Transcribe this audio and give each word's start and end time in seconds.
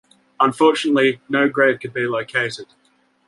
Unfortunately, 0.39 1.21
no 1.29 1.47
grave 1.47 1.79
could 1.79 1.93
be 1.93 2.07
located. 2.07 2.65